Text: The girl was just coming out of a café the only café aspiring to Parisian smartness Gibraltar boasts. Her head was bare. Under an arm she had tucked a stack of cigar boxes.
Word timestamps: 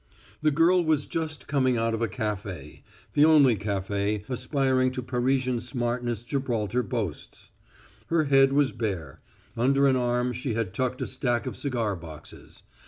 The 0.41 0.49
girl 0.49 0.83
was 0.83 1.05
just 1.05 1.45
coming 1.47 1.77
out 1.77 1.93
of 1.93 2.01
a 2.01 2.07
café 2.07 2.81
the 3.13 3.23
only 3.23 3.55
café 3.55 4.27
aspiring 4.27 4.89
to 4.93 5.03
Parisian 5.03 5.59
smartness 5.59 6.23
Gibraltar 6.23 6.81
boasts. 6.81 7.51
Her 8.07 8.23
head 8.23 8.51
was 8.51 8.71
bare. 8.71 9.21
Under 9.55 9.85
an 9.85 9.95
arm 9.95 10.33
she 10.33 10.55
had 10.55 10.73
tucked 10.73 11.03
a 11.03 11.05
stack 11.05 11.45
of 11.45 11.55
cigar 11.55 11.95
boxes. 11.95 12.63